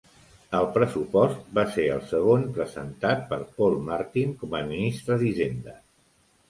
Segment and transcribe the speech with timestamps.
[0.59, 5.81] El pressupost va ser el segon presentat per Paul Martin com a ministre d'Hisenda.